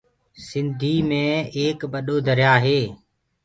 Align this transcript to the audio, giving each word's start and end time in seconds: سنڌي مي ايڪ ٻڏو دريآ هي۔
سنڌي 0.47 0.95
مي 1.09 1.23
ايڪ 1.57 1.79
ٻڏو 1.91 2.15
دريآ 2.27 2.53
هي۔ 2.65 2.79